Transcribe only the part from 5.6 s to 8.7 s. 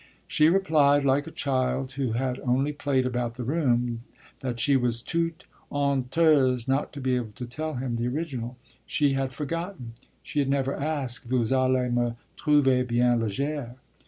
honteuse not to be able to tell him the original: